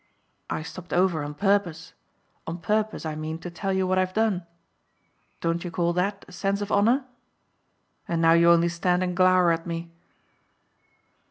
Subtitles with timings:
[0.49, 1.93] I stopped over on purpose
[2.47, 4.47] on purpose, I mean, to tell you what I've done.
[5.41, 7.05] Don't you call that a sense of honour?
[8.07, 9.91] And now you only stand and glower at me."